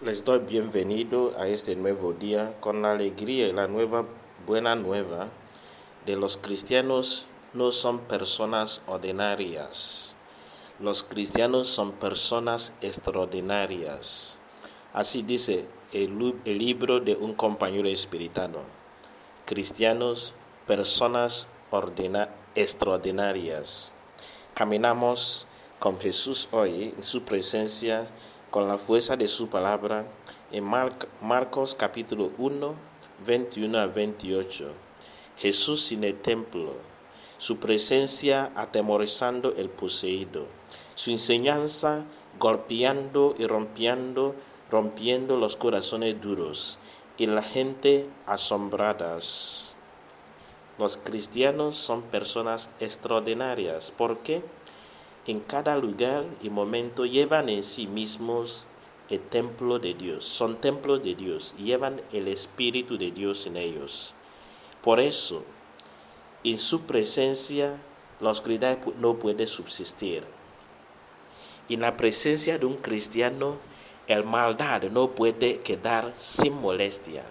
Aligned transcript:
Les 0.00 0.24
doy 0.24 0.38
bienvenido 0.38 1.34
a 1.40 1.48
este 1.48 1.74
nuevo 1.74 2.12
día 2.12 2.54
con 2.60 2.82
la 2.82 2.92
alegría 2.92 3.48
y 3.48 3.52
la 3.52 3.66
nueva 3.66 4.04
buena 4.46 4.76
nueva 4.76 5.26
de 6.06 6.14
los 6.14 6.36
cristianos 6.36 7.26
no 7.52 7.72
son 7.72 7.98
personas 8.02 8.80
ordinarias. 8.86 10.14
Los 10.78 11.02
cristianos 11.02 11.66
son 11.66 11.90
personas 11.90 12.72
extraordinarias. 12.80 14.38
Así 14.92 15.22
dice 15.22 15.66
el, 15.92 16.32
el 16.44 16.58
libro 16.58 17.00
de 17.00 17.16
un 17.16 17.34
compañero 17.34 17.88
espiritano. 17.88 18.60
Cristianos, 19.46 20.32
personas 20.68 21.48
extraordinarias. 22.54 23.94
Caminamos 24.54 25.48
con 25.80 25.98
Jesús 25.98 26.48
hoy 26.52 26.94
en 26.96 27.02
su 27.02 27.22
presencia 27.22 28.08
con 28.50 28.66
la 28.66 28.78
fuerza 28.78 29.16
de 29.16 29.28
su 29.28 29.48
palabra 29.48 30.06
en 30.50 30.64
Marcos 31.20 31.74
capítulo 31.74 32.32
1, 32.38 32.74
21 33.26 33.78
a 33.78 33.86
28. 33.86 34.70
Jesús 35.36 35.82
sin 35.82 36.02
el 36.02 36.18
templo, 36.20 36.72
su 37.36 37.58
presencia 37.58 38.50
atemorizando 38.56 39.54
el 39.54 39.68
poseído, 39.68 40.46
su 40.94 41.10
enseñanza 41.10 42.04
golpeando 42.38 43.34
y 43.38 43.46
rompiendo, 43.46 44.34
rompiendo 44.70 45.36
los 45.36 45.56
corazones 45.56 46.20
duros 46.20 46.78
y 47.18 47.26
la 47.26 47.42
gente 47.42 48.08
asombradas. 48.26 49.74
Los 50.78 50.96
cristianos 50.96 51.76
son 51.76 52.02
personas 52.02 52.70
extraordinarias. 52.80 53.90
¿Por 53.90 54.18
qué? 54.18 54.42
En 55.28 55.40
cada 55.40 55.76
lugar 55.76 56.24
y 56.42 56.48
momento 56.48 57.04
llevan 57.04 57.50
en 57.50 57.62
sí 57.62 57.86
mismos 57.86 58.66
el 59.10 59.20
templo 59.20 59.78
de 59.78 59.92
Dios, 59.92 60.24
son 60.24 60.56
templos 60.56 61.02
de 61.02 61.14
Dios, 61.14 61.54
llevan 61.58 62.00
el 62.12 62.28
Espíritu 62.28 62.96
de 62.96 63.10
Dios 63.10 63.46
en 63.46 63.58
ellos. 63.58 64.14
Por 64.82 65.00
eso, 65.00 65.44
en 66.44 66.58
su 66.58 66.82
presencia, 66.82 67.76
la 68.20 68.30
oscuridad 68.30 68.78
no 68.98 69.18
puede 69.18 69.46
subsistir. 69.46 70.24
En 71.68 71.80
la 71.80 71.98
presencia 71.98 72.56
de 72.56 72.64
un 72.64 72.78
cristiano, 72.78 73.58
el 74.06 74.24
maldad 74.24 74.84
no 74.84 75.10
puede 75.10 75.60
quedar 75.60 76.14
sin 76.16 76.58
molestia. 76.58 77.22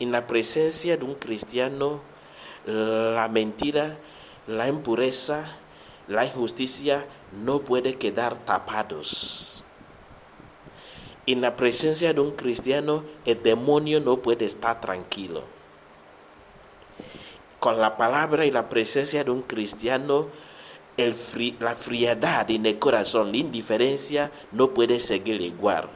En 0.00 0.10
la 0.10 0.26
presencia 0.26 0.96
de 0.96 1.04
un 1.04 1.14
cristiano, 1.14 2.00
la 2.66 3.28
mentira, 3.28 3.96
la 4.48 4.66
impureza, 4.66 5.56
la 6.08 6.24
injusticia 6.24 7.06
no 7.44 7.60
puede 7.60 7.96
quedar 7.96 8.38
tapados. 8.38 9.62
En 11.26 11.42
la 11.42 11.56
presencia 11.56 12.14
de 12.14 12.20
un 12.20 12.30
cristiano, 12.30 13.04
el 13.26 13.42
demonio 13.42 14.00
no 14.00 14.16
puede 14.16 14.46
estar 14.46 14.80
tranquilo. 14.80 15.42
Con 17.60 17.78
la 17.78 17.98
palabra 17.98 18.46
y 18.46 18.50
la 18.50 18.70
presencia 18.70 19.22
de 19.24 19.30
un 19.30 19.42
cristiano, 19.42 20.28
la 20.96 21.74
frialdad 21.74 22.50
en 22.50 22.64
el 22.64 22.78
corazón, 22.78 23.30
la 23.30 23.36
indiferencia 23.36 24.32
no 24.52 24.70
puede 24.70 24.98
seguir 24.98 25.40
igual. 25.42 25.90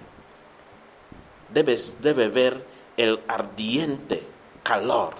Debes, 1.49 1.97
debe 2.03 2.29
ver 2.29 2.67
el 2.99 3.21
ardiente 3.29 4.23
calor 4.63 5.15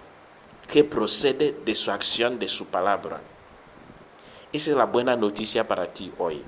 que 0.71 0.85
procede 0.85 1.57
de 1.65 1.75
su 1.75 1.91
acción, 1.91 2.39
de 2.39 2.49
su 2.49 2.67
palabra. 2.67 3.23
Esa 4.53 4.71
es 4.71 4.77
la 4.77 4.87
buena 4.87 5.17
noticia 5.17 5.67
para 5.67 5.87
ti 5.87 6.13
hoy. 6.19 6.43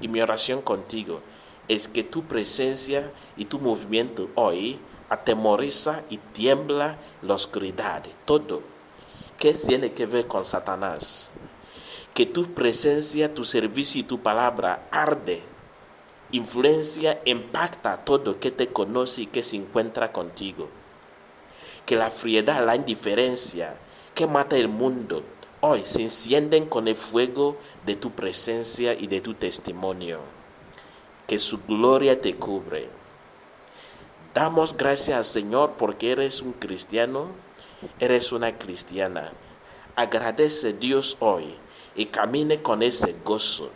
Y 0.00 0.08
mi 0.08 0.20
oración 0.20 0.62
contigo 0.62 1.20
es 1.66 1.88
que 1.88 2.04
tu 2.04 2.24
presencia 2.24 3.12
y 3.36 3.46
tu 3.46 3.58
movimiento 3.58 4.28
hoy 4.34 4.78
atemoriza 5.08 6.02
y 6.08 6.18
tiembla 6.18 6.98
la 7.22 7.34
oscuridad, 7.34 8.04
todo 8.24 8.62
que 9.38 9.54
tiene 9.54 9.92
que 9.92 10.06
ver 10.06 10.26
con 10.26 10.44
Satanás. 10.44 11.32
Que 12.12 12.26
tu 12.26 12.52
presencia, 12.54 13.32
tu 13.32 13.44
servicio 13.44 14.00
y 14.00 14.04
tu 14.04 14.20
palabra 14.20 14.88
arde, 14.90 15.40
influencia, 16.32 17.20
impacta 17.24 17.92
a 17.92 18.04
todo 18.04 18.40
que 18.40 18.50
te 18.50 18.68
conoce 18.68 19.22
y 19.22 19.26
que 19.26 19.42
se 19.42 19.56
encuentra 19.56 20.12
contigo. 20.12 20.68
Que 21.86 21.96
la 21.96 22.10
frialdad, 22.10 22.64
la 22.64 22.74
indiferencia 22.74 23.76
que 24.14 24.26
mata 24.26 24.56
el 24.56 24.68
mundo, 24.68 25.22
hoy 25.60 25.84
se 25.84 26.02
encienden 26.02 26.66
con 26.66 26.88
el 26.88 26.94
fuego 26.96 27.56
de 27.84 27.96
tu 27.96 28.12
presencia 28.12 28.94
y 28.94 29.06
de 29.06 29.20
tu 29.20 29.34
testimonio. 29.34 30.20
Que 31.26 31.38
su 31.38 31.60
gloria 31.64 32.20
te 32.20 32.36
cubre. 32.36 32.88
Damos 34.34 34.76
gracias 34.76 35.16
al 35.16 35.24
Señor 35.24 35.74
porque 35.76 36.12
eres 36.12 36.42
un 36.42 36.52
cristiano, 36.52 37.28
eres 37.98 38.32
una 38.32 38.56
cristiana. 38.56 39.32
Agradece 39.96 40.68
a 40.68 40.72
Dios 40.72 41.16
hoy 41.20 41.54
y 41.96 42.06
camine 42.06 42.62
con 42.62 42.82
ese 42.82 43.16
gozo. 43.24 43.70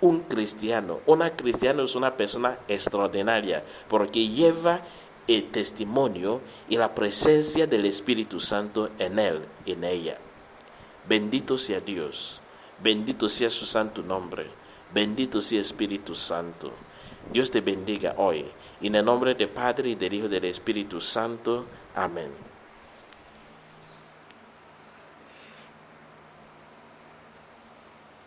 Un 0.00 0.20
cristiano, 0.20 1.00
una 1.06 1.34
cristiana 1.34 1.82
es 1.82 1.96
una 1.96 2.16
persona 2.16 2.58
extraordinaria 2.68 3.64
porque 3.88 4.28
lleva 4.28 4.82
el 5.26 5.50
testimonio 5.50 6.40
y 6.68 6.76
la 6.76 6.94
presencia 6.94 7.66
del 7.66 7.84
Espíritu 7.84 8.40
Santo 8.40 8.90
en 8.98 9.18
él, 9.18 9.44
en 9.66 9.84
ella. 9.84 10.18
Bendito 11.08 11.56
sea 11.56 11.80
Dios, 11.80 12.42
bendito 12.82 13.30
sea 13.30 13.48
su 13.48 13.64
santo 13.64 14.02
nombre, 14.02 14.46
bendito 14.92 15.40
sea 15.40 15.62
Espíritu 15.62 16.14
Santo. 16.14 16.70
Dios 17.32 17.50
te 17.50 17.62
bendiga 17.62 18.14
hoy. 18.18 18.44
En 18.82 18.94
el 18.94 19.06
nombre 19.06 19.34
del 19.34 19.48
Padre 19.48 19.90
y 19.90 19.94
del 19.94 20.12
Hijo 20.12 20.26
y 20.26 20.28
del 20.28 20.44
Espíritu 20.44 21.00
Santo. 21.00 21.64
Amén. 21.94 22.30